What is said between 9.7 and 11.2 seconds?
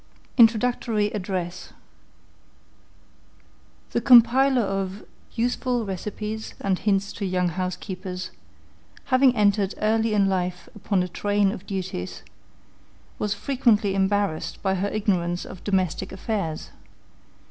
early in life upon a